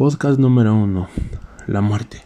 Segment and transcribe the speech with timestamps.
[0.00, 1.08] Podcast número 1.
[1.66, 2.22] La muerte.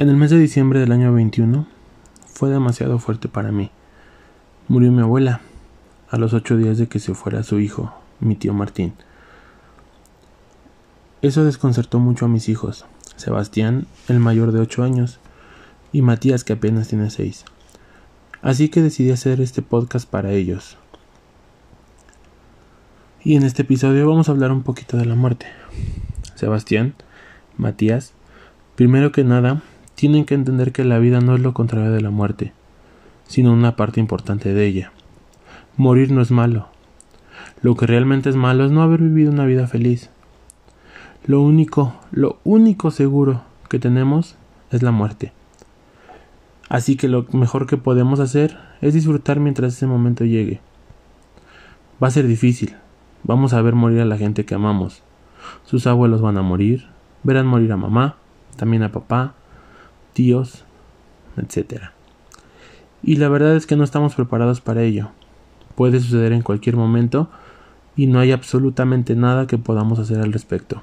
[0.00, 1.64] En el mes de diciembre del año 21
[2.26, 3.70] fue demasiado fuerte para mí.
[4.66, 5.42] Murió mi abuela
[6.10, 8.94] a los ocho días de que se fuera su hijo, mi tío Martín.
[11.22, 15.20] Eso desconcertó mucho a mis hijos, Sebastián, el mayor de ocho años,
[15.92, 17.44] y Matías, que apenas tiene seis.
[18.42, 20.78] Así que decidí hacer este podcast para ellos.
[23.22, 25.46] Y en este episodio vamos a hablar un poquito de la muerte.
[26.38, 26.94] Sebastián,
[27.56, 28.14] Matías,
[28.76, 29.60] primero que nada,
[29.96, 32.52] tienen que entender que la vida no es lo contrario de la muerte,
[33.26, 34.92] sino una parte importante de ella.
[35.76, 36.68] Morir no es malo.
[37.60, 40.10] Lo que realmente es malo es no haber vivido una vida feliz.
[41.26, 44.36] Lo único, lo único seguro que tenemos
[44.70, 45.32] es la muerte.
[46.68, 50.60] Así que lo mejor que podemos hacer es disfrutar mientras ese momento llegue.
[52.00, 52.76] Va a ser difícil.
[53.24, 55.02] Vamos a ver morir a la gente que amamos.
[55.64, 56.86] Sus abuelos van a morir,
[57.22, 58.16] verán morir a mamá,
[58.56, 59.34] también a papá,
[60.12, 60.64] tíos,
[61.36, 61.90] etc.
[63.02, 65.10] Y la verdad es que no estamos preparados para ello.
[65.74, 67.28] Puede suceder en cualquier momento
[67.96, 70.82] y no hay absolutamente nada que podamos hacer al respecto.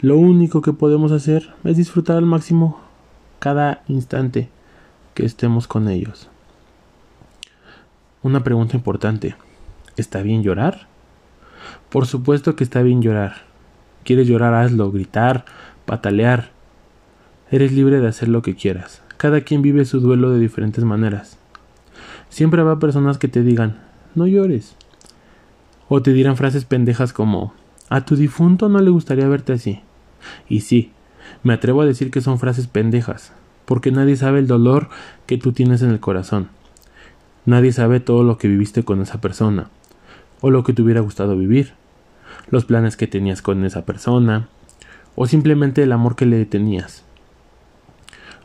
[0.00, 2.80] Lo único que podemos hacer es disfrutar al máximo
[3.38, 4.48] cada instante
[5.14, 6.28] que estemos con ellos.
[8.22, 9.36] Una pregunta importante.
[9.96, 10.88] ¿Está bien llorar?
[11.88, 13.42] Por supuesto que está bien llorar.
[14.04, 15.44] Quieres llorar, hazlo, gritar,
[15.86, 16.50] patalear.
[17.50, 19.02] Eres libre de hacer lo que quieras.
[19.16, 21.38] Cada quien vive su duelo de diferentes maneras.
[22.28, 23.78] Siempre habrá personas que te digan,
[24.14, 24.76] no llores.
[25.88, 27.54] O te dirán frases pendejas como,
[27.88, 29.80] a tu difunto no le gustaría verte así.
[30.48, 30.90] Y sí,
[31.42, 33.32] me atrevo a decir que son frases pendejas,
[33.66, 34.88] porque nadie sabe el dolor
[35.26, 36.48] que tú tienes en el corazón.
[37.46, 39.70] Nadie sabe todo lo que viviste con esa persona
[40.44, 41.72] o lo que te hubiera gustado vivir,
[42.50, 44.50] los planes que tenías con esa persona,
[45.14, 47.02] o simplemente el amor que le tenías.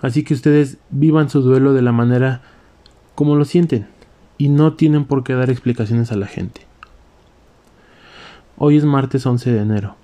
[0.02, 2.42] Así que ustedes vivan su duelo de la manera
[3.16, 3.86] como lo sienten
[4.38, 6.62] y no tienen por qué dar explicaciones a la gente.
[8.58, 9.98] Hoy es martes 11 de enero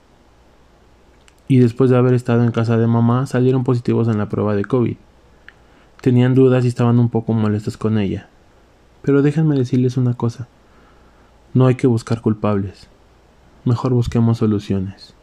[1.47, 4.65] y después de haber estado en casa de mamá salieron positivos en la prueba de
[4.65, 4.97] COVID.
[6.01, 8.27] Tenían dudas y estaban un poco molestos con ella.
[9.01, 10.49] Pero déjenme decirles una cosa.
[11.55, 12.89] No hay que buscar culpables.
[13.63, 15.15] Mejor busquemos soluciones.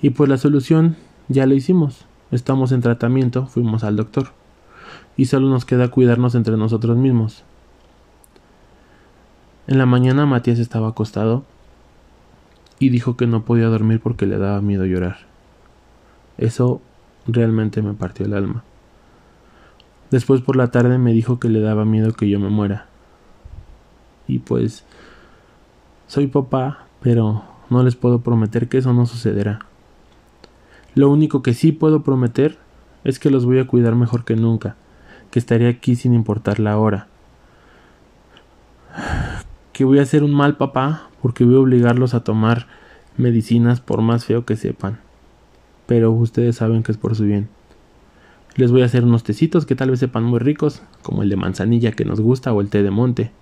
[0.00, 0.96] Y pues la solución
[1.28, 2.06] ya la hicimos.
[2.30, 4.28] Estamos en tratamiento, fuimos al doctor.
[5.14, 7.44] Y solo nos queda cuidarnos entre nosotros mismos.
[9.66, 11.44] En la mañana Matías estaba acostado
[12.78, 15.18] y dijo que no podía dormir porque le daba miedo llorar.
[16.38, 16.80] Eso
[17.26, 18.64] realmente me partió el alma.
[20.10, 22.86] Después por la tarde me dijo que le daba miedo que yo me muera.
[24.26, 24.86] Y pues
[26.12, 29.60] soy papá, pero no les puedo prometer que eso no sucederá.
[30.94, 32.58] Lo único que sí puedo prometer
[33.02, 34.76] es que los voy a cuidar mejor que nunca,
[35.30, 37.08] que estaré aquí sin importar la hora.
[39.72, 42.66] Que voy a ser un mal papá porque voy a obligarlos a tomar
[43.16, 45.00] medicinas por más feo que sepan.
[45.86, 47.48] Pero ustedes saben que es por su bien.
[48.56, 51.36] Les voy a hacer unos tecitos que tal vez sepan muy ricos, como el de
[51.36, 53.32] manzanilla que nos gusta o el té de monte.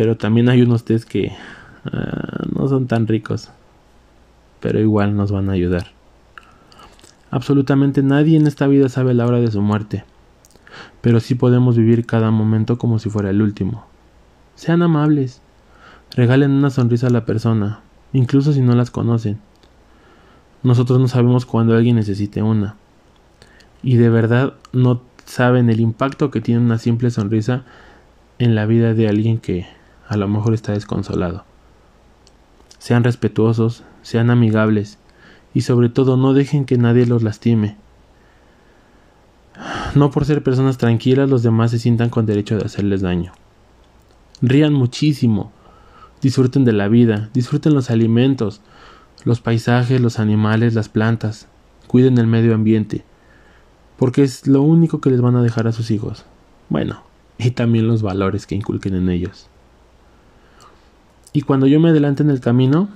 [0.00, 1.30] Pero también hay unos test que
[1.84, 3.50] ah, no son tan ricos.
[4.58, 5.88] Pero igual nos van a ayudar.
[7.30, 10.06] Absolutamente nadie en esta vida sabe la hora de su muerte.
[11.02, 13.84] Pero sí podemos vivir cada momento como si fuera el último.
[14.54, 15.42] Sean amables.
[16.16, 17.80] Regalen una sonrisa a la persona,
[18.14, 19.38] incluso si no las conocen.
[20.62, 22.76] Nosotros no sabemos cuándo alguien necesite una.
[23.82, 27.64] Y de verdad no saben el impacto que tiene una simple sonrisa
[28.38, 29.66] en la vida de alguien que
[30.10, 31.44] a lo mejor está desconsolado.
[32.78, 34.98] Sean respetuosos, sean amigables
[35.54, 37.76] y sobre todo no dejen que nadie los lastime.
[39.94, 43.32] No por ser personas tranquilas los demás se sientan con derecho de hacerles daño.
[44.42, 45.52] Rían muchísimo,
[46.20, 48.62] disfruten de la vida, disfruten los alimentos,
[49.24, 51.46] los paisajes, los animales, las plantas,
[51.86, 53.04] cuiden el medio ambiente,
[53.96, 56.24] porque es lo único que les van a dejar a sus hijos.
[56.68, 57.04] Bueno,
[57.38, 59.48] y también los valores que inculquen en ellos.
[61.32, 62.88] Y cuando yo me adelante en el camino,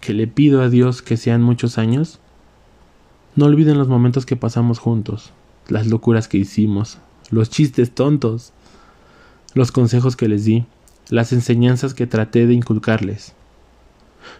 [0.00, 2.20] que le pido a Dios que sean muchos años,
[3.34, 5.32] no olviden los momentos que pasamos juntos,
[5.68, 6.98] las locuras que hicimos,
[7.30, 8.52] los chistes tontos,
[9.54, 10.66] los consejos que les di,
[11.08, 13.34] las enseñanzas que traté de inculcarles.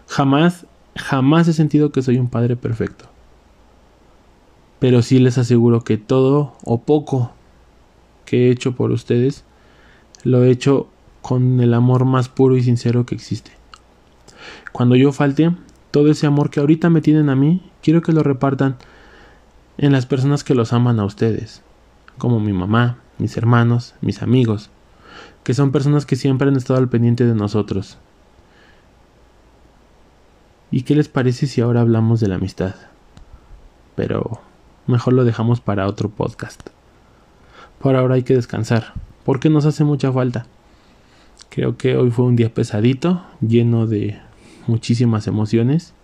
[0.07, 0.65] Jamás,
[0.95, 3.05] jamás he sentido que soy un padre perfecto.
[4.79, 7.31] Pero sí les aseguro que todo o poco
[8.25, 9.43] que he hecho por ustedes,
[10.23, 10.87] lo he hecho
[11.27, 13.51] con el amor más puro y sincero que existe.
[14.71, 15.53] Cuando yo falte,
[15.91, 18.77] Todo ese amor que ahorita me tienen a mí, quiero que lo repartan
[19.77, 21.63] en las personas que los aman a ustedes,
[22.17, 24.69] como mi mamá, mis hermanos, mis amigos,
[25.43, 27.97] que son personas que siempre han estado al pendiente de nosotros.
[30.71, 32.75] ¿Y qué les parece si ahora hablamos de la amistad?
[33.95, 34.39] Pero
[34.85, 36.69] mejor lo dejamos para otro podcast.
[37.79, 38.93] Por ahora hay que descansar,
[39.25, 40.45] porque nos hace mucha falta.
[41.57, 44.19] Creo que hoy fue un día pesadito, lleno de
[44.67, 45.95] muchísimas emociones.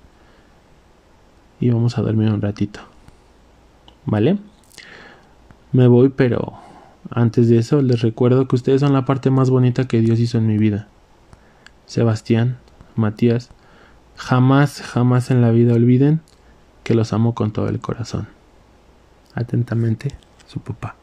[1.60, 2.80] Y vamos a dormir un ratito.
[4.04, 4.40] ¿Vale?
[5.72, 6.54] Me voy, pero
[7.12, 10.40] antes de eso les recuerdo que ustedes son la parte más bonita que Dios hizo
[10.40, 10.88] en mi vida.
[11.86, 12.58] Sebastián,
[12.96, 13.52] Matías,
[14.16, 16.22] jamás, jamás en la vida olviden
[16.84, 18.28] que los amo con todo el corazón.
[19.36, 20.16] Atentamente,
[20.48, 20.96] su papá.